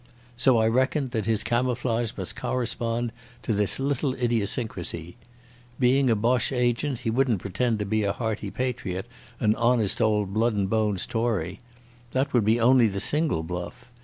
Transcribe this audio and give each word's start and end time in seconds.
So 0.35 0.57
I 0.57 0.67
reckoned 0.67 1.11
that 1.11 1.27
his 1.27 1.43
camouflage 1.43 2.13
must 2.17 2.35
correspond 2.35 3.11
to 3.43 3.53
this 3.53 3.79
little 3.79 4.15
idiosyncrasy. 4.15 5.15
Being 5.79 6.09
a 6.09 6.15
Boche 6.15 6.51
agent, 6.51 7.01
he 7.05 7.11
wouldn't 7.11 7.39
pretend 7.43 7.77
to 7.77 7.85
be 7.85 8.01
a 8.01 8.11
hearty 8.11 8.49
patriot, 8.49 9.05
an 9.39 9.53
honest 9.57 10.01
old 10.01 10.33
blood 10.33 10.55
and 10.55 10.67
bones 10.67 11.05
Tory. 11.05 11.59
That 12.13 12.33
would 12.33 12.45
be 12.45 12.59
only 12.59 12.87
the 12.87 12.99
Single 12.99 13.43
Bluff. 13.43 13.91